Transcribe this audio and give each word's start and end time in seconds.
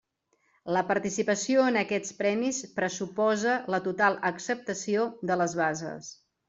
La 0.77 0.81
participació 0.91 1.67
en 1.73 1.77
aquests 1.83 2.17
Premis 2.23 2.63
pressuposa 2.81 3.55
la 3.75 3.83
total 3.91 4.21
acceptació 4.35 5.09
de 5.33 5.43
les 5.45 5.59
bases. 5.65 6.15